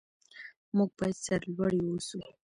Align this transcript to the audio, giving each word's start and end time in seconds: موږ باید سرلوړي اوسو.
موږ 0.75 0.89
باید 0.99 1.17
سرلوړي 1.25 1.79
اوسو. 1.87 2.19